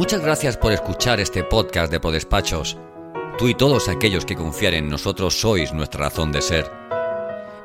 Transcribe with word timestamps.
Muchas 0.00 0.22
gracias 0.22 0.56
por 0.56 0.72
escuchar 0.72 1.20
este 1.20 1.44
podcast 1.44 1.92
de 1.92 2.00
Podespachos. 2.00 2.78
Tú 3.36 3.48
y 3.48 3.54
todos 3.54 3.90
aquellos 3.90 4.24
que 4.24 4.34
confían 4.34 4.72
en 4.72 4.88
nosotros 4.88 5.38
sois 5.38 5.74
nuestra 5.74 6.04
razón 6.04 6.32
de 6.32 6.40
ser. 6.40 6.72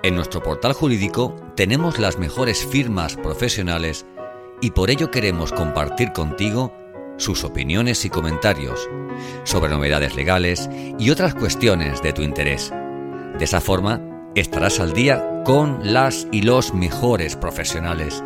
En 0.03 0.15
nuestro 0.15 0.43
portal 0.43 0.73
jurídico 0.73 1.33
tenemos 1.55 1.97
las 1.97 2.19
mejores 2.19 2.65
firmas 2.65 3.15
profesionales 3.15 4.05
y 4.59 4.71
por 4.71 4.89
ello 4.89 5.11
queremos 5.11 5.53
compartir 5.53 6.11
contigo 6.11 6.73
sus 7.15 7.45
opiniones 7.45 8.03
y 8.03 8.09
comentarios 8.09 8.89
sobre 9.45 9.71
novedades 9.71 10.17
legales 10.17 10.69
y 10.99 11.11
otras 11.11 11.35
cuestiones 11.35 12.01
de 12.01 12.11
tu 12.11 12.21
interés. 12.21 12.69
De 13.39 13.45
esa 13.45 13.61
forma, 13.61 14.01
estarás 14.35 14.81
al 14.81 14.91
día 14.91 15.41
con 15.45 15.93
las 15.93 16.27
y 16.33 16.41
los 16.41 16.73
mejores 16.73 17.37
profesionales. 17.37 18.21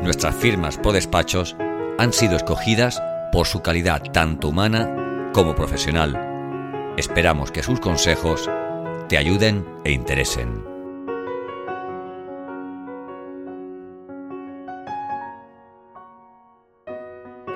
Nuestras 0.00 0.36
firmas 0.36 0.78
por 0.78 0.92
despachos 0.92 1.56
han 2.00 2.14
sido 2.14 2.36
escogidas 2.36 3.02
por 3.30 3.46
su 3.46 3.60
calidad 3.60 4.00
tanto 4.10 4.48
humana 4.48 5.30
como 5.34 5.54
profesional. 5.54 6.94
Esperamos 6.96 7.52
que 7.52 7.62
sus 7.62 7.78
consejos 7.78 8.48
te 9.06 9.18
ayuden 9.18 9.66
e 9.84 9.92
interesen. 9.92 10.64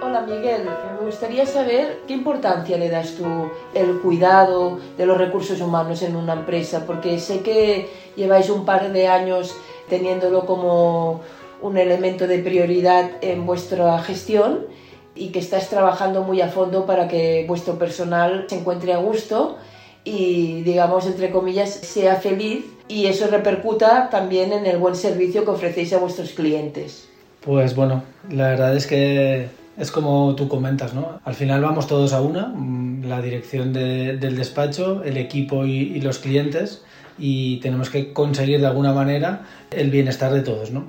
Hola 0.02 0.26
Miguel, 0.28 0.68
me 1.00 1.06
gustaría 1.06 1.46
saber 1.46 2.02
qué 2.06 2.12
importancia 2.12 2.76
le 2.76 2.90
das 2.90 3.14
tú 3.14 3.50
el 3.72 3.98
cuidado 4.00 4.78
de 4.98 5.06
los 5.06 5.16
recursos 5.16 5.58
humanos 5.62 6.02
en 6.02 6.16
una 6.16 6.34
empresa, 6.34 6.84
porque 6.86 7.18
sé 7.18 7.40
que 7.40 7.88
lleváis 8.14 8.50
un 8.50 8.66
par 8.66 8.92
de 8.92 9.08
años 9.08 9.56
teniéndolo 9.88 10.44
como 10.44 11.22
un 11.64 11.78
elemento 11.78 12.26
de 12.26 12.38
prioridad 12.38 13.10
en 13.22 13.46
vuestra 13.46 13.98
gestión 14.00 14.66
y 15.14 15.28
que 15.28 15.38
estáis 15.38 15.68
trabajando 15.68 16.22
muy 16.22 16.40
a 16.42 16.48
fondo 16.48 16.84
para 16.84 17.08
que 17.08 17.44
vuestro 17.48 17.78
personal 17.78 18.46
se 18.48 18.58
encuentre 18.58 18.92
a 18.92 18.98
gusto 18.98 19.56
y, 20.04 20.62
digamos, 20.62 21.06
entre 21.06 21.30
comillas, 21.30 21.70
sea 21.70 22.16
feliz 22.16 22.66
y 22.86 23.06
eso 23.06 23.28
repercuta 23.28 24.10
también 24.10 24.52
en 24.52 24.66
el 24.66 24.76
buen 24.76 24.94
servicio 24.94 25.44
que 25.44 25.52
ofrecéis 25.52 25.94
a 25.94 25.98
vuestros 25.98 26.30
clientes. 26.30 27.08
Pues 27.40 27.74
bueno, 27.74 28.02
la 28.30 28.48
verdad 28.48 28.76
es 28.76 28.86
que 28.86 29.48
es 29.78 29.90
como 29.90 30.34
tú 30.34 30.48
comentas, 30.48 30.92
¿no? 30.92 31.20
Al 31.24 31.34
final 31.34 31.62
vamos 31.62 31.86
todos 31.86 32.12
a 32.12 32.20
una, 32.20 32.48
mm, 32.48 33.04
la 33.06 33.22
dirección 33.22 33.72
de, 33.72 34.18
del 34.18 34.36
despacho, 34.36 35.02
el 35.02 35.16
equipo 35.16 35.64
y, 35.64 35.98
los 36.00 36.18
clientes, 36.18 36.82
y 37.18 37.58
tenemos 37.60 37.88
que 37.88 38.12
conseguir 38.12 38.60
de 38.60 38.66
alguna 38.66 38.92
manera 38.92 39.46
el 39.70 39.90
bienestar 39.90 40.32
de 40.32 40.42
todos, 40.42 40.70
¿no? 40.70 40.84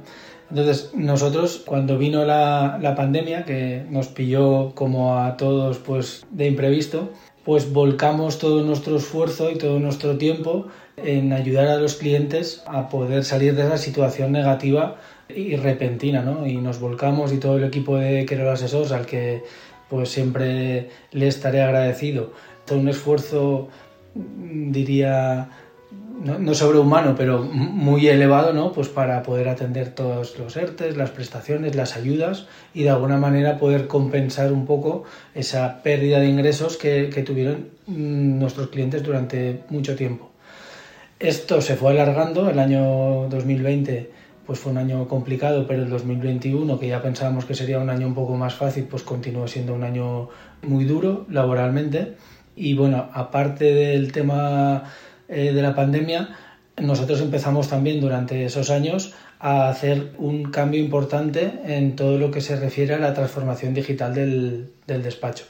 Entonces, 0.49 0.91
nosotros, 0.93 1.63
cuando 1.65 1.97
vino 1.97 2.23
la, 2.25 2.77
la 2.81 2.95
pandemia, 2.95 3.45
que 3.45 3.83
nos 3.89 4.07
pilló 4.07 4.73
como 4.75 5.17
a 5.19 5.37
todos 5.37 5.79
pues 5.79 6.25
de 6.31 6.47
imprevisto, 6.47 7.09
pues 7.43 7.71
volcamos 7.71 8.39
todo 8.39 8.63
nuestro 8.63 8.97
esfuerzo 8.97 9.51
y 9.51 9.57
todo 9.57 9.79
nuestro 9.79 10.17
tiempo 10.17 10.67
en 10.97 11.33
ayudar 11.33 11.67
a 11.67 11.77
los 11.77 11.95
clientes 11.95 12.63
a 12.65 12.89
poder 12.89 13.23
salir 13.23 13.55
de 13.55 13.63
esa 13.63 13.77
situación 13.77 14.31
negativa 14.31 14.97
y 15.29 15.55
repentina, 15.55 16.21
¿no? 16.21 16.47
Y 16.47 16.57
nos 16.57 16.79
volcamos 16.79 17.33
y 17.33 17.37
todo 17.37 17.57
el 17.57 17.63
equipo 17.63 17.97
de 17.97 18.25
Querol 18.25 18.49
Asesors, 18.49 18.91
al 18.91 19.05
que 19.05 19.43
pues 19.89 20.09
siempre 20.09 20.89
le 21.11 21.27
estaré 21.27 21.61
agradecido. 21.61 22.31
Todo 22.65 22.79
un 22.79 22.89
esfuerzo, 22.89 23.69
diría, 24.15 25.49
no, 26.23 26.39
no, 26.39 26.53
sobrehumano, 26.53 27.15
pero 27.15 27.43
muy 27.43 28.07
elevado, 28.07 28.53
¿no? 28.53 28.71
Pues 28.71 28.87
para 28.87 29.21
poder 29.21 29.47
atender 29.49 29.89
todos 29.89 30.37
los 30.39 30.57
ERTES, 30.57 30.97
las 30.97 31.11
prestaciones, 31.11 31.75
las 31.75 31.95
ayudas 31.95 32.47
y 32.73 32.83
de 32.83 32.89
alguna 32.89 33.17
manera 33.17 33.57
poder 33.57 33.87
compensar 33.87 34.51
un 34.51 34.65
poco 34.65 35.03
esa 35.33 35.83
pérdida 35.83 36.19
de 36.19 36.27
ingresos 36.27 36.77
que, 36.77 37.09
que 37.13 37.21
tuvieron 37.21 37.69
nuestros 37.87 38.67
clientes 38.69 39.03
durante 39.03 39.63
mucho 39.69 39.95
tiempo. 39.95 40.31
Esto 41.19 41.61
se 41.61 41.75
fue 41.75 41.91
alargando, 41.91 42.49
el 42.49 42.59
año 42.59 43.27
2020 43.29 44.15
pues 44.45 44.59
fue 44.59 44.71
un 44.71 44.77
año 44.77 45.07
complicado, 45.07 45.65
pero 45.67 45.81
el 45.83 45.89
2021, 45.89 46.79
que 46.79 46.87
ya 46.87 47.01
pensábamos 47.01 47.45
que 47.45 47.55
sería 47.55 47.79
un 47.79 47.89
año 47.89 48.05
un 48.07 48.13
poco 48.13 48.35
más 48.35 48.53
fácil, 48.53 48.83
pues 48.83 49.01
continuó 49.03 49.47
siendo 49.47 49.73
un 49.73 49.83
año 49.83 50.29
muy 50.61 50.85
duro 50.85 51.25
laboralmente. 51.29 52.15
Y 52.55 52.75
bueno, 52.75 53.09
aparte 53.11 53.65
del 53.73 54.11
tema 54.11 54.83
eh, 55.27 55.51
de 55.53 55.61
la 55.61 55.75
pandemia, 55.75 56.29
nosotros 56.81 57.21
empezamos 57.21 57.69
también 57.69 58.01
durante 58.01 58.45
esos 58.45 58.69
años 58.69 59.13
a 59.39 59.69
hacer 59.69 60.11
un 60.17 60.51
cambio 60.51 60.79
importante 60.79 61.53
en 61.65 61.95
todo 61.95 62.17
lo 62.17 62.31
que 62.31 62.41
se 62.41 62.55
refiere 62.55 62.95
a 62.95 62.99
la 62.99 63.13
transformación 63.13 63.73
digital 63.73 64.13
del, 64.13 64.71
del 64.87 65.03
despacho. 65.03 65.45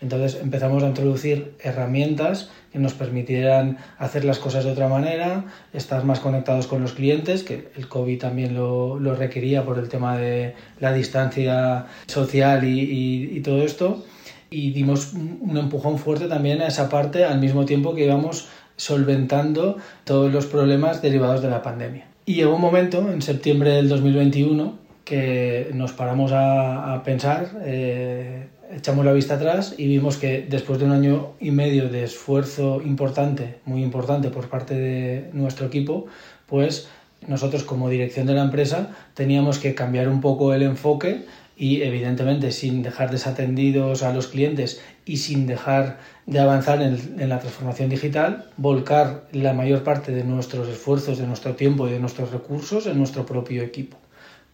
Entonces 0.00 0.40
empezamos 0.40 0.82
a 0.82 0.88
introducir 0.88 1.54
herramientas 1.60 2.50
que 2.72 2.78
nos 2.78 2.94
permitieran 2.94 3.78
hacer 3.98 4.24
las 4.24 4.38
cosas 4.38 4.64
de 4.64 4.70
otra 4.70 4.88
manera, 4.88 5.44
estar 5.74 6.04
más 6.04 6.20
conectados 6.20 6.66
con 6.66 6.80
los 6.80 6.92
clientes, 6.92 7.42
que 7.42 7.70
el 7.76 7.88
COVID 7.88 8.18
también 8.18 8.54
lo, 8.54 8.98
lo 8.98 9.14
requería 9.14 9.64
por 9.64 9.78
el 9.78 9.88
tema 9.88 10.16
de 10.16 10.54
la 10.78 10.92
distancia 10.92 11.86
social 12.06 12.64
y, 12.64 12.80
y, 12.80 13.36
y, 13.36 13.40
todo 13.40 13.62
esto. 13.62 14.04
Y 14.48 14.72
dimos 14.72 15.12
un 15.12 15.56
empujón 15.56 15.98
fuerte 15.98 16.26
también 16.28 16.62
a 16.62 16.68
esa 16.68 16.88
parte 16.88 17.24
al 17.24 17.38
mismo 17.38 17.66
tiempo 17.66 17.94
que 17.94 18.04
íbamos 18.04 18.48
solventando 18.80 19.76
todos 20.04 20.32
los 20.32 20.46
problemas 20.46 21.02
derivados 21.02 21.42
de 21.42 21.50
la 21.50 21.62
pandemia. 21.62 22.06
Y 22.24 22.34
llegó 22.34 22.54
un 22.54 22.62
momento, 22.62 23.10
en 23.12 23.20
septiembre 23.20 23.72
del 23.72 23.88
2021, 23.88 24.78
que 25.04 25.70
nos 25.74 25.92
paramos 25.92 26.32
a, 26.32 27.02
pensar, 27.04 27.50
eh, 27.62 28.46
echamos 28.74 29.04
la 29.04 29.12
vista 29.12 29.34
atrás 29.34 29.74
y 29.76 29.86
vimos 29.86 30.16
que 30.16 30.46
después 30.48 30.78
de 30.78 30.86
un 30.86 30.92
año 30.92 31.32
y 31.40 31.50
medio 31.50 31.88
de 31.88 32.04
esfuerzo 32.04 32.80
importante, 32.82 33.56
muy 33.66 33.82
importante 33.82 34.30
por 34.30 34.48
parte 34.48 34.74
de 34.74 35.30
nuestro 35.32 35.66
equipo, 35.66 36.06
pues 36.46 36.88
nosotros 37.26 37.64
como 37.64 37.90
dirección 37.90 38.26
de 38.26 38.34
la 38.34 38.44
empresa 38.44 38.90
teníamos 39.12 39.58
que 39.58 39.74
cambiar 39.74 40.08
un 40.08 40.22
poco 40.22 40.54
el 40.54 40.62
enfoque 40.62 41.26
y 41.60 41.82
evidentemente 41.82 42.52
sin 42.52 42.82
dejar 42.82 43.10
desatendidos 43.10 44.02
a 44.02 44.14
los 44.14 44.28
clientes 44.28 44.80
y 45.04 45.18
sin 45.18 45.46
dejar 45.46 45.98
de 46.24 46.38
avanzar 46.38 46.80
en, 46.80 47.28
la 47.28 47.38
transformación 47.38 47.90
digital, 47.90 48.46
volcar 48.56 49.24
la 49.32 49.52
mayor 49.52 49.84
parte 49.84 50.10
de 50.10 50.24
nuestros 50.24 50.66
esfuerzos, 50.70 51.18
de 51.18 51.26
nuestro 51.26 51.56
tiempo 51.56 51.86
y 51.86 51.92
de 51.92 52.00
nuestros 52.00 52.32
recursos 52.32 52.86
en 52.86 52.96
nuestro 52.96 53.26
propio 53.26 53.62
equipo. 53.62 53.98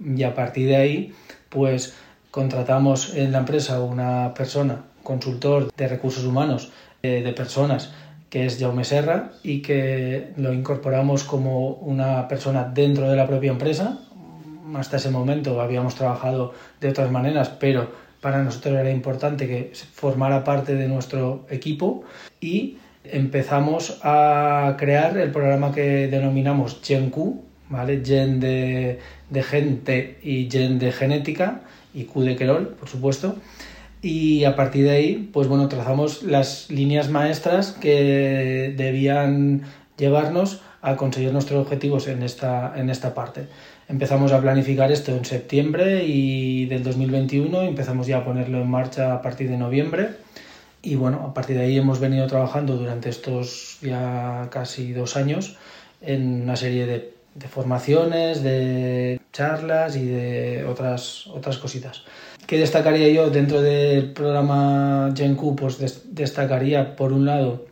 Y 0.04 0.24
a 0.24 0.34
partir 0.34 0.66
de 0.66 0.76
ahí, 0.76 1.14
pues 1.48 1.94
contratamos 2.32 3.14
en 3.14 3.30
la 3.30 3.38
empresa 3.38 3.80
una 3.80 4.34
persona, 4.34 4.82
consultor 5.04 5.72
de 5.76 5.86
recursos 5.86 6.24
humanos, 6.24 6.72
eh, 7.04 7.22
de 7.22 7.32
personas, 7.32 7.92
que 8.30 8.46
es 8.46 8.58
Jaume 8.58 8.82
Serra, 8.82 9.30
y 9.44 9.62
que 9.62 10.32
lo 10.36 10.52
incorporamos 10.52 11.22
como 11.22 11.68
una 11.68 12.26
persona 12.26 12.64
dentro 12.64 13.08
de 13.08 13.14
la 13.14 13.28
propia 13.28 13.52
empresa. 13.52 14.00
Hasta 14.74 14.96
ese 14.96 15.10
momento 15.10 15.60
habíamos 15.60 15.94
trabajado 15.94 16.52
de 16.80 16.88
otras 16.88 17.10
maneras, 17.10 17.48
pero 17.48 17.90
para 18.20 18.42
nosotros 18.42 18.74
era 18.78 18.90
importante 18.90 19.46
que 19.46 19.72
formara 19.92 20.42
parte 20.42 20.74
de 20.74 20.88
nuestro 20.88 21.46
equipo 21.50 22.04
y 22.40 22.78
empezamos 23.04 24.00
a 24.02 24.74
crear 24.78 25.16
el 25.16 25.30
programa 25.30 25.72
que 25.72 26.08
denominamos 26.08 26.80
GenQ, 26.82 27.16
¿vale? 27.68 28.02
Gen 28.04 28.40
de, 28.40 28.98
de 29.30 29.42
gente 29.42 30.18
y 30.22 30.48
Gen 30.50 30.78
de 30.78 30.92
genética 30.92 31.60
y 31.94 32.04
Q 32.04 32.22
de 32.22 32.36
Querol, 32.36 32.68
por 32.68 32.88
supuesto. 32.88 33.36
Y 34.02 34.44
a 34.44 34.54
partir 34.56 34.84
de 34.84 34.90
ahí, 34.90 35.30
pues 35.32 35.48
bueno, 35.48 35.68
trazamos 35.68 36.22
las 36.22 36.70
líneas 36.70 37.08
maestras 37.08 37.72
que 37.72 38.74
debían 38.76 39.62
llevarnos 39.96 40.60
a 40.86 40.96
conseguir 40.96 41.32
nuestros 41.32 41.60
objetivos 41.60 42.08
en 42.08 42.22
esta, 42.22 42.72
en 42.76 42.90
esta 42.90 43.14
parte. 43.14 43.48
Empezamos 43.88 44.32
a 44.32 44.40
planificar 44.40 44.90
esto 44.90 45.14
en 45.14 45.24
septiembre 45.24 46.04
y 46.04 46.66
del 46.66 46.82
2021 46.82 47.62
empezamos 47.62 48.06
ya 48.06 48.18
a 48.18 48.24
ponerlo 48.24 48.60
en 48.60 48.70
marcha 48.70 49.14
a 49.14 49.22
partir 49.22 49.50
de 49.50 49.56
noviembre. 49.56 50.10
Y 50.82 50.94
bueno, 50.94 51.26
a 51.28 51.34
partir 51.34 51.56
de 51.56 51.64
ahí 51.64 51.76
hemos 51.76 51.98
venido 52.00 52.26
trabajando 52.26 52.76
durante 52.76 53.08
estos 53.08 53.78
ya 53.82 54.48
casi 54.50 54.92
dos 54.92 55.16
años 55.16 55.56
en 56.00 56.42
una 56.42 56.56
serie 56.56 56.86
de 56.86 57.16
de 57.36 57.48
formaciones, 57.48 58.42
de 58.42 59.20
charlas 59.32 59.96
y 59.96 60.06
de 60.06 60.64
otras, 60.64 61.26
otras 61.26 61.58
cositas. 61.58 62.02
¿Qué 62.46 62.58
destacaría 62.58 63.08
yo 63.10 63.28
dentro 63.28 63.60
del 63.60 64.12
programa 64.12 65.12
GenQ? 65.14 65.54
Pues 65.54 65.78
des 65.78 66.14
destacaría, 66.14 66.96
por 66.96 67.12
un 67.12 67.26
lado, 67.26 67.66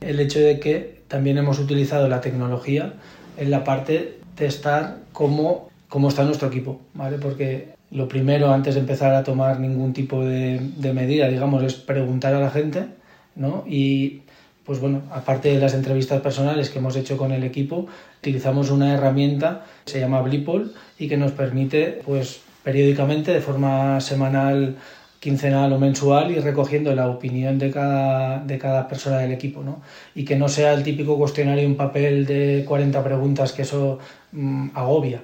el 0.00 0.20
hecho 0.20 0.40
de 0.40 0.58
que 0.58 0.99
también 1.10 1.36
hemos 1.38 1.58
utilizado 1.58 2.08
la 2.08 2.20
tecnología 2.20 2.94
en 3.36 3.50
la 3.50 3.64
parte 3.64 4.20
de 4.36 4.46
estar 4.46 4.98
cómo, 5.12 5.68
cómo 5.88 6.08
está 6.08 6.22
nuestro 6.22 6.48
equipo, 6.48 6.80
¿vale? 6.94 7.18
Porque 7.18 7.74
lo 7.90 8.06
primero, 8.06 8.52
antes 8.52 8.74
de 8.74 8.80
empezar 8.80 9.12
a 9.14 9.24
tomar 9.24 9.58
ningún 9.58 9.92
tipo 9.92 10.24
de, 10.24 10.60
de 10.76 10.92
medida, 10.92 11.26
digamos, 11.26 11.64
es 11.64 11.74
preguntar 11.74 12.32
a 12.34 12.40
la 12.40 12.50
gente, 12.50 12.86
¿no? 13.34 13.64
Y 13.66 14.22
pues 14.64 14.78
bueno, 14.78 15.02
aparte 15.10 15.52
de 15.52 15.58
las 15.58 15.74
entrevistas 15.74 16.20
personales 16.20 16.70
que 16.70 16.78
hemos 16.78 16.94
hecho 16.94 17.16
con 17.16 17.32
el 17.32 17.42
equipo, 17.42 17.88
utilizamos 18.18 18.70
una 18.70 18.94
herramienta 18.94 19.64
que 19.84 19.90
se 19.90 20.00
llama 20.00 20.22
Blipol 20.22 20.72
y 20.96 21.08
que 21.08 21.16
nos 21.16 21.32
permite, 21.32 22.02
pues 22.06 22.40
periódicamente, 22.62 23.32
de 23.32 23.40
forma 23.40 24.00
semanal 24.00 24.76
quincenal 25.20 25.72
o 25.72 25.78
mensual 25.78 26.30
y 26.30 26.40
recogiendo 26.40 26.94
la 26.94 27.08
opinión 27.08 27.58
de 27.58 27.70
cada, 27.70 28.42
de 28.42 28.58
cada 28.58 28.88
persona 28.88 29.18
del 29.18 29.32
equipo, 29.32 29.62
¿no? 29.62 29.82
Y 30.14 30.24
que 30.24 30.34
no 30.36 30.48
sea 30.48 30.72
el 30.72 30.82
típico 30.82 31.18
cuestionario 31.18 31.64
en 31.64 31.76
papel 31.76 32.24
de 32.24 32.64
40 32.66 33.04
preguntas 33.04 33.52
que 33.52 33.62
eso 33.62 33.98
mm, 34.32 34.70
agobia, 34.74 35.22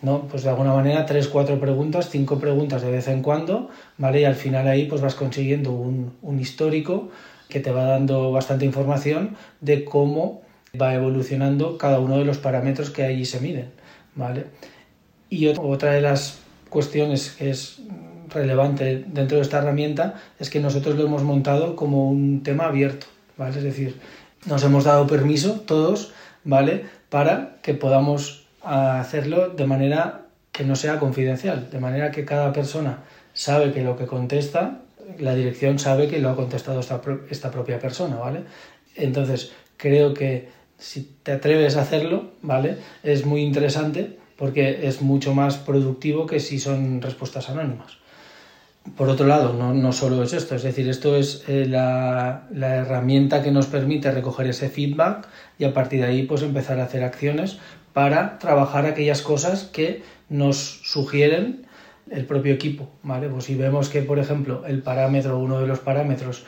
¿no? 0.00 0.22
Pues 0.28 0.44
de 0.44 0.48
alguna 0.48 0.72
manera 0.72 1.04
tres, 1.04 1.28
cuatro 1.28 1.60
preguntas, 1.60 2.08
cinco 2.10 2.38
preguntas 2.38 2.80
de 2.80 2.90
vez 2.90 3.06
en 3.08 3.20
cuando, 3.20 3.68
¿vale? 3.98 4.22
Y 4.22 4.24
al 4.24 4.34
final 4.34 4.66
ahí 4.66 4.86
pues 4.86 5.02
vas 5.02 5.14
consiguiendo 5.14 5.72
un, 5.72 6.14
un 6.22 6.40
histórico 6.40 7.10
que 7.50 7.60
te 7.60 7.70
va 7.70 7.84
dando 7.84 8.32
bastante 8.32 8.64
información 8.64 9.36
de 9.60 9.84
cómo 9.84 10.40
va 10.80 10.94
evolucionando 10.94 11.76
cada 11.76 12.00
uno 12.00 12.16
de 12.16 12.24
los 12.24 12.38
parámetros 12.38 12.88
que 12.88 13.04
allí 13.04 13.26
se 13.26 13.40
miden, 13.40 13.70
¿vale? 14.14 14.46
Y 15.28 15.48
otra 15.48 15.92
de 15.92 16.00
las 16.00 16.38
cuestiones 16.70 17.30
que 17.30 17.50
es 17.50 17.80
relevante 18.34 19.04
dentro 19.06 19.36
de 19.38 19.42
esta 19.42 19.58
herramienta 19.58 20.14
es 20.38 20.50
que 20.50 20.60
nosotros 20.60 20.96
lo 20.96 21.06
hemos 21.06 21.22
montado 21.22 21.76
como 21.76 22.10
un 22.10 22.42
tema 22.42 22.66
abierto, 22.66 23.06
¿vale? 23.36 23.56
Es 23.56 23.64
decir, 23.64 23.98
nos 24.46 24.62
hemos 24.64 24.84
dado 24.84 25.06
permiso 25.06 25.60
todos, 25.60 26.12
¿vale? 26.44 26.84
Para 27.08 27.56
que 27.62 27.74
podamos 27.74 28.44
hacerlo 28.62 29.50
de 29.50 29.66
manera 29.66 30.22
que 30.52 30.64
no 30.64 30.76
sea 30.76 30.98
confidencial, 30.98 31.68
de 31.70 31.80
manera 31.80 32.10
que 32.10 32.24
cada 32.24 32.52
persona 32.52 32.98
sabe 33.32 33.72
que 33.72 33.82
lo 33.82 33.96
que 33.96 34.06
contesta, 34.06 34.80
la 35.18 35.34
dirección 35.34 35.78
sabe 35.78 36.08
que 36.08 36.20
lo 36.20 36.30
ha 36.30 36.36
contestado 36.36 36.80
esta, 36.80 37.00
esta 37.30 37.50
propia 37.50 37.78
persona, 37.78 38.16
¿vale? 38.16 38.42
Entonces, 38.96 39.52
creo 39.76 40.14
que 40.14 40.48
si 40.78 41.16
te 41.22 41.32
atreves 41.32 41.76
a 41.76 41.82
hacerlo, 41.82 42.30
¿vale? 42.42 42.76
Es 43.02 43.24
muy 43.24 43.42
interesante 43.42 44.18
porque 44.36 44.86
es 44.86 45.02
mucho 45.02 45.34
más 45.34 45.56
productivo 45.56 46.26
que 46.26 46.40
si 46.40 46.58
son 46.58 47.00
respuestas 47.00 47.48
anónimas. 47.50 47.98
Por 48.96 49.08
otro 49.08 49.26
lado, 49.26 49.54
no, 49.54 49.72
no 49.72 49.92
solo 49.92 50.22
es 50.22 50.34
esto, 50.34 50.54
es 50.54 50.62
decir, 50.62 50.88
esto 50.88 51.16
es 51.16 51.44
eh, 51.48 51.66
la, 51.66 52.46
la, 52.50 52.76
herramienta 52.76 53.42
que 53.42 53.50
nos 53.50 53.66
permite 53.66 54.10
recoger 54.10 54.46
ese 54.46 54.68
feedback 54.68 55.26
y 55.58 55.64
a 55.64 55.72
partir 55.72 56.00
de 56.00 56.06
ahí 56.06 56.22
pues 56.24 56.42
empezar 56.42 56.78
a 56.78 56.84
hacer 56.84 57.02
acciones 57.02 57.58
para 57.94 58.38
trabajar 58.38 58.84
aquellas 58.84 59.22
cosas 59.22 59.64
que 59.64 60.02
nos 60.28 60.80
sugieren 60.84 61.66
el 62.10 62.26
propio 62.26 62.52
equipo, 62.52 62.88
¿vale? 63.02 63.28
Pues 63.28 63.44
si 63.44 63.54
vemos 63.54 63.88
que, 63.88 64.02
por 64.02 64.18
ejemplo, 64.18 64.64
el 64.66 64.82
parámetro, 64.82 65.38
uno 65.38 65.60
de 65.60 65.66
los 65.66 65.78
parámetros 65.78 66.44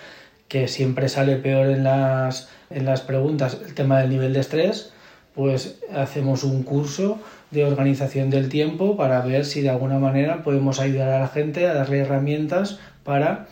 que 0.49 0.69
siempre 0.69 1.09
sale 1.09 1.37
peor 1.37 1.69
en 1.69 1.85
las, 1.85 2.49
en 2.71 2.85
las 2.85 3.01
preguntas, 3.01 3.59
el 3.67 3.75
tema 3.75 4.01
del 4.01 4.11
nivel 4.11 4.33
de 4.33 4.41
estrés, 4.41 4.93
pues 5.35 5.79
hacemos 5.95 6.45
un 6.45 6.63
curso 6.63 7.19
de 7.51 7.65
organización 7.65 8.31
del 8.31 8.49
tiempo 8.49 8.97
para 8.97 9.21
ver 9.21 9.45
si 9.45 9.63
de 9.63 9.71
alguna 9.71 9.99
manera 9.99 10.43
podemos 10.43 10.81
ayudar 10.81 11.09
a 11.11 11.21
la 11.21 11.29
gente 11.29 11.67
a 11.67 11.75
darle 11.75 11.99
herramientas 11.99 12.79
para 13.05 13.47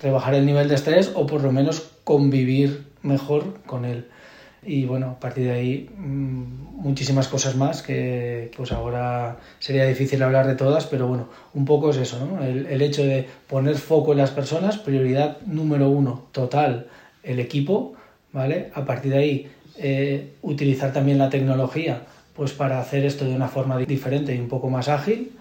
rebajar 0.00 0.34
el 0.34 0.46
nivel 0.46 0.68
de 0.68 0.74
estrés 0.74 1.12
o 1.14 1.26
por 1.26 1.42
lo 1.42 1.52
menos 1.52 1.90
convivir 2.04 2.86
mejor 3.02 3.60
con 3.66 3.84
él. 3.84 4.08
Y 4.62 4.86
bueno, 4.86 5.10
a 5.10 5.20
partir 5.20 5.44
de 5.44 5.52
ahí 5.52 5.90
mm, 5.96 6.82
muchísimas 6.82 7.28
cosas 7.28 7.54
más 7.56 7.82
que 7.82 8.50
pues 8.56 8.72
ahora 8.72 9.36
sería 9.60 9.86
difícil 9.86 10.22
hablar 10.22 10.46
de 10.46 10.56
todas, 10.56 10.86
pero 10.86 11.06
bueno, 11.06 11.28
un 11.54 11.64
poco 11.64 11.90
es 11.90 11.96
eso, 11.96 12.24
¿no? 12.26 12.42
El, 12.42 12.66
el 12.66 12.82
hecho 12.82 13.04
de 13.04 13.26
poner 13.46 13.76
foco 13.76 14.12
en 14.12 14.18
las 14.18 14.32
personas, 14.32 14.78
prioridad 14.78 15.38
número 15.46 15.88
uno, 15.88 16.24
total, 16.32 16.88
el 17.22 17.38
equipo, 17.38 17.94
¿vale? 18.32 18.70
A 18.74 18.84
partir 18.84 19.12
de 19.12 19.18
ahí, 19.18 19.50
eh, 19.76 20.34
utilizar 20.42 20.92
también 20.92 21.18
la 21.18 21.30
tecnología 21.30 22.02
pues 22.38 22.52
para 22.52 22.78
hacer 22.78 23.04
esto 23.04 23.24
de 23.24 23.34
una 23.34 23.48
forma 23.48 23.76
diferente 23.78 24.32
y 24.32 24.38
un 24.38 24.46
poco 24.46 24.70
más 24.70 24.88
ágil, 24.88 25.32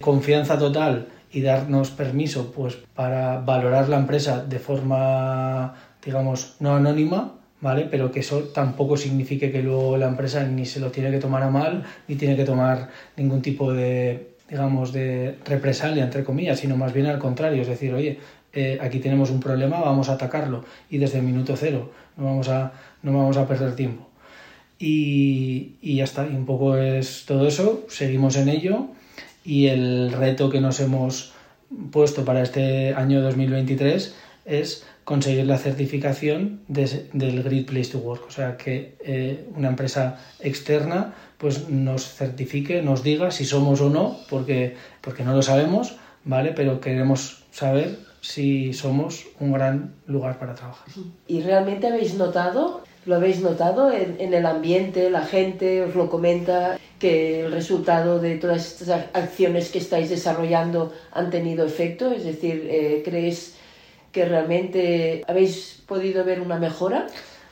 confianza 0.00 0.58
total 0.58 1.08
y 1.30 1.42
darnos 1.42 1.90
permiso 1.90 2.50
pues 2.52 2.78
para 2.94 3.38
valorar 3.40 3.90
la 3.90 3.98
empresa 3.98 4.42
de 4.42 4.58
forma 4.58 5.74
digamos 6.02 6.56
no 6.60 6.76
anónima 6.76 7.34
¿vale? 7.60 7.86
Pero 7.90 8.10
que 8.10 8.20
eso 8.20 8.44
tampoco 8.44 8.96
signifique 8.96 9.52
que 9.52 9.62
luego 9.62 9.98
la 9.98 10.08
empresa 10.08 10.42
ni 10.44 10.64
se 10.64 10.80
lo 10.80 10.90
tiene 10.90 11.10
que 11.10 11.18
tomar 11.18 11.42
a 11.42 11.50
mal, 11.50 11.84
ni 12.06 12.14
tiene 12.14 12.34
que 12.34 12.44
tomar 12.44 12.88
ningún 13.16 13.42
tipo 13.42 13.74
de, 13.74 14.30
digamos, 14.48 14.92
de 14.92 15.36
represalia, 15.44 16.04
entre 16.04 16.24
comillas, 16.24 16.60
sino 16.60 16.78
más 16.78 16.94
bien 16.94 17.06
al 17.06 17.18
contrario, 17.18 17.60
es 17.60 17.68
decir, 17.68 17.92
oye, 17.92 18.20
eh, 18.54 18.78
aquí 18.80 19.00
tenemos 19.00 19.30
un 19.30 19.40
problema, 19.40 19.80
vamos 19.80 20.08
a 20.08 20.14
atacarlo 20.14 20.64
y 20.88 20.96
desde 20.96 21.18
el 21.18 21.24
minuto 21.24 21.56
cero 21.56 21.90
no 22.16 22.24
vamos 22.24 22.48
a, 22.48 22.72
no 23.02 23.12
vamos 23.12 23.36
a 23.36 23.46
perder 23.46 23.74
tiempo. 23.76 24.07
Y, 24.78 25.74
y 25.82 25.96
ya 25.96 26.04
está, 26.04 26.26
y 26.26 26.34
un 26.34 26.46
poco 26.46 26.76
es 26.76 27.24
todo 27.26 27.48
eso, 27.48 27.84
seguimos 27.88 28.36
en 28.36 28.48
ello 28.48 28.86
y 29.44 29.66
el 29.66 30.12
reto 30.12 30.50
que 30.50 30.60
nos 30.60 30.78
hemos 30.78 31.32
puesto 31.90 32.24
para 32.24 32.42
este 32.42 32.94
año 32.94 33.20
2023 33.22 34.14
es 34.44 34.84
conseguir 35.04 35.46
la 35.46 35.56
certificación 35.56 36.60
del 36.68 37.42
Great 37.42 37.66
Place 37.66 37.92
to 37.92 37.98
Work, 37.98 38.26
o 38.28 38.30
sea 38.30 38.56
que 38.58 38.96
eh, 39.04 39.46
una 39.56 39.68
empresa 39.68 40.20
externa 40.40 41.14
pues 41.38 41.70
nos 41.70 42.04
certifique, 42.04 42.82
nos 42.82 43.02
diga 43.02 43.30
si 43.30 43.44
somos 43.44 43.80
o 43.80 43.88
no, 43.88 44.18
porque, 44.28 44.76
porque 45.00 45.24
no 45.24 45.34
lo 45.34 45.40
sabemos, 45.40 45.96
¿vale? 46.24 46.52
Pero 46.52 46.80
queremos 46.80 47.44
saber 47.52 47.98
si 48.20 48.74
somos 48.74 49.24
un 49.40 49.52
gran 49.52 49.94
lugar 50.06 50.38
para 50.38 50.54
trabajar. 50.54 50.88
¿Y 51.26 51.40
realmente 51.40 51.86
habéis 51.86 52.14
notado, 52.14 52.82
lo 53.06 53.16
habéis 53.16 53.40
notado 53.40 53.92
en, 53.92 54.16
en 54.18 54.34
el 54.34 54.46
ambiente, 54.46 55.10
la 55.10 55.24
gente 55.24 55.82
os 55.82 55.94
lo 55.94 56.10
comenta, 56.10 56.78
que 56.98 57.44
el 57.44 57.52
resultado 57.52 58.18
de 58.18 58.36
todas 58.36 58.66
estas 58.66 59.06
acciones 59.12 59.70
que 59.70 59.78
estáis 59.78 60.10
desarrollando 60.10 60.92
han 61.12 61.30
tenido 61.30 61.64
efecto? 61.64 62.12
Es 62.12 62.24
decir, 62.24 62.66
eh, 62.68 63.02
¿crees 63.04 63.54
que 64.12 64.24
realmente 64.24 65.22
habéis 65.28 65.82
podido 65.86 66.24
ver 66.24 66.40
una 66.40 66.58
mejora? 66.58 67.06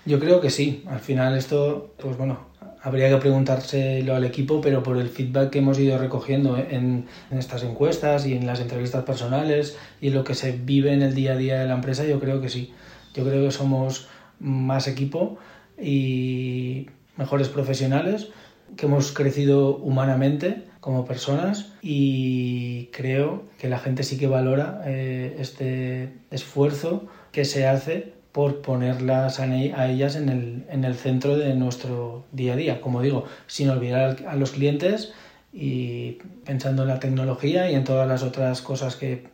Yo 0.05 0.19
creo 0.19 0.41
que 0.41 0.51
sí. 0.51 0.85
Al 0.87 1.01
final 1.01 1.37
esto, 1.37 1.95
pues 1.97 2.17
bueno, 2.17 2.39
habría 2.83 3.09
que 3.09 3.17
preguntárselo 3.17 4.15
al 4.15 4.25
equipo, 4.25 4.61
pero 4.61 4.83
por 4.83 4.97
el 4.99 5.09
feedback 5.09 5.51
que 5.51 5.59
hemos 5.59 5.79
ido 5.79 5.99
recogiendo 5.99 6.57
en, 6.57 7.07
en, 7.31 7.39
estas 7.39 7.63
encuestas 7.63 8.27
y 8.27 8.35
en 8.35 8.47
las 8.47 8.61
entrevistas 8.61 9.05
personales 9.05 9.77
y 10.01 10.11
lo 10.11 10.25
que 10.25 10.35
se 10.35 10.53
vive 10.53 10.93
en 10.93 11.03
el 11.03 11.15
día 11.15 11.33
a 11.33 11.37
día 11.37 11.61
de 11.61 11.67
la 11.67 11.75
empresa, 11.75 12.05
yo 12.05 12.21
creo 12.21 12.41
que 12.41 12.49
sí. 12.49 12.73
Yo 13.15 13.25
creo 13.25 13.47
que 13.47 13.51
somos 13.51 14.09
más 14.41 14.89
equipo 14.89 15.39
y 15.81 16.89
mejores 17.17 17.49
profesionales, 17.49 18.29
que 18.77 18.87
hemos 18.87 19.13
crecido 19.13 19.77
humanamente 19.77 20.65
como 20.81 21.05
personas 21.05 21.73
y 21.83 22.87
creo 22.87 23.45
que 23.59 23.69
la 23.69 23.79
gente 23.79 24.03
sí 24.03 24.19
que 24.19 24.27
valora 24.27 24.83
eh, 24.87 25.37
este 25.39 26.13
esfuerzo 26.31 27.07
que 27.33 27.45
se 27.45 27.67
hace 27.67 28.15
por 28.33 28.61
ponerlas 28.61 29.41
a 29.41 29.89
ellas 29.89 30.15
en 30.15 30.29
el, 30.29 30.65
en 30.69 30.85
el 30.85 30.95
centro 30.95 31.39
de 31.39 31.55
nuestro 31.55 32.27
día 32.33 32.53
a 32.53 32.57
día. 32.57 32.81
Como 32.83 33.01
digo, 33.01 33.25
sin 33.47 33.71
olvidar 33.71 34.19
a 34.29 34.37
los 34.37 34.51
clientes 34.51 35.15
y 35.55 36.19
pensando 36.45 36.83
en 36.83 36.89
la 36.89 37.01
tecnología 37.01 37.71
y 37.71 37.75
en 37.75 37.85
todas 37.85 38.07
las 38.07 38.23
otras 38.23 38.61
cosas 38.61 38.97
que 38.97 39.25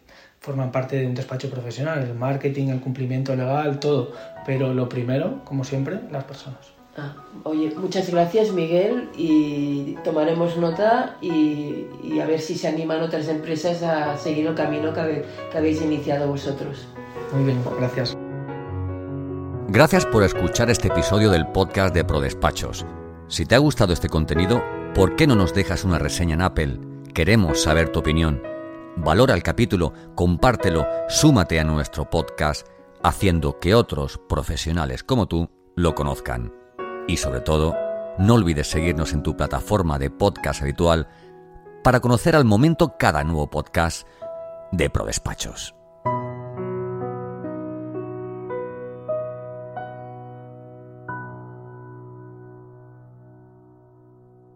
forman 0.43 0.73
parte 0.73 0.97
de 0.97 1.07
un 1.07 1.15
despacho 1.15 1.49
profesional, 1.49 2.03
el 2.03 2.15
marketing, 2.15 2.69
el 2.69 2.81
cumplimiento 2.81 3.35
legal, 3.35 3.79
todo. 3.79 4.13
Pero 4.45 4.75
lo 4.75 4.89
primero, 4.89 5.41
como 5.45 5.65
siempre, 5.65 6.01
las 6.11 6.25
personas. 6.25 6.59
Ah, 6.97 7.15
oye, 7.45 7.73
muchas 7.75 8.11
gracias 8.11 8.53
Miguel 8.53 9.09
y 9.17 9.95
tomaremos 10.05 10.59
nota 10.59 11.17
y, 11.23 11.87
y, 12.05 12.21
a 12.21 12.27
ver 12.27 12.39
si 12.39 12.55
se 12.55 12.69
animan 12.69 13.01
otras 13.01 13.29
empresas 13.29 13.83
a 13.83 14.19
seguir 14.19 14.47
el 14.47 14.55
camino 14.55 14.93
que, 14.93 15.01
habe, 15.01 15.25
que 15.51 15.57
habéis 15.57 15.81
iniciado 15.81 16.29
vosotros. 16.29 16.87
Muy 17.33 17.45
bien, 17.45 17.59
gracias. 17.79 18.15
Gracias 19.69 20.05
por 20.05 20.23
escuchar 20.23 20.69
este 20.69 20.89
episodio 20.89 21.31
del 21.31 21.47
podcast 21.47 21.95
de 21.95 22.05
ProDespachos. 22.05 22.85
Si 23.27 23.47
te 23.47 23.55
ha 23.55 23.59
gustado 23.59 23.95
este 23.95 24.11
contenido, 24.11 24.63
¿por 24.95 25.17
qué 25.17 25.27
no 25.27 25.35
nos 25.35 25.55
dejas 25.55 25.85
una 25.85 25.99
reseña 25.99 26.35
en 26.35 26.43
Apple? 26.43 26.79
Queremos 27.15 27.63
saber 27.63 27.89
tu 27.89 28.01
opinión. 28.01 28.52
Valora 28.97 29.35
el 29.35 29.43
capítulo, 29.43 29.95
compártelo, 30.15 30.87
súmate 31.09 31.59
a 31.59 31.65
nuestro 31.65 32.11
podcast, 32.11 32.67
haciendo 33.03 33.59
que 33.59 33.75
otros 33.75 34.21
profesionales 34.29 35.03
como 35.03 35.27
tú 35.27 35.49
lo 35.75 35.95
conozcan. 35.95 36.53
Y 37.09 37.17
sobre 37.17 37.41
todo, 37.41 37.75
no 38.19 38.35
olvides 38.35 38.69
seguirnos 38.69 39.15
en 39.15 39.23
tu 39.23 39.35
plataforma 39.35 39.99
de 39.99 40.11
podcast 40.11 40.61
habitual 40.61 41.09
para 41.83 42.01
conocer 42.01 42.37
al 42.37 42.45
momento 42.45 42.97
cada 42.99 43.25
nuevo 43.25 43.49
podcast 43.49 44.07
de 44.73 44.91
ProDespachos. 44.91 45.75